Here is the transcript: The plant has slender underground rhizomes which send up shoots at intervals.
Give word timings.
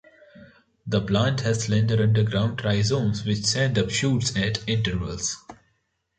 The 0.87 0.99
plant 1.03 1.41
has 1.41 1.65
slender 1.65 2.01
underground 2.01 2.63
rhizomes 2.65 3.23
which 3.23 3.45
send 3.45 3.77
up 3.77 3.91
shoots 3.91 4.35
at 4.35 4.67
intervals. 4.67 5.37